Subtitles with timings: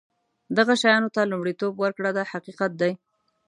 [0.57, 2.91] دغه شیانو ته لومړیتوب ورکړه دا حقیقت دی.